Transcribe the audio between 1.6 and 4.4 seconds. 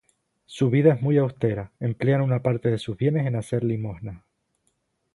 emplean una parte de sus bienes en hacer limosnas.